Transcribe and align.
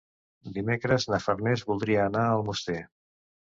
Dimecres 0.53 1.05
na 1.15 1.19
Farners 1.25 1.65
voldria 1.73 2.01
anar 2.11 2.25
a 2.25 2.33
Almoster. 2.39 2.81